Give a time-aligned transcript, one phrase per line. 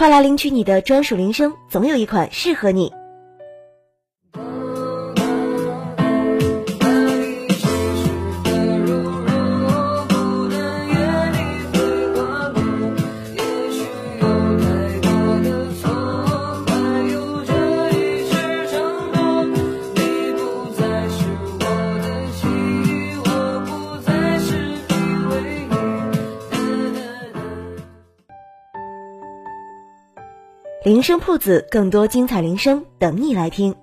[0.00, 2.90] 快来领取你的专属铃声，总有一款适合你。
[30.82, 33.74] 铃声铺子，更多精彩铃声等你来听。